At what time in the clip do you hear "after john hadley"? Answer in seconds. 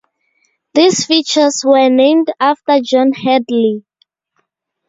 2.39-3.85